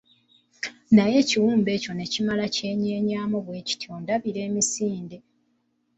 Naye 0.95 1.15
ekiwumbe 1.23 1.69
ekyo 1.77 1.91
ne 1.95 2.05
kimala 2.11 2.45
kyenyeenyamu 2.55 3.37
bwe 3.45 3.59
kiti 3.67 3.85
ondabira 3.95 4.39
emisinde. 4.47 5.17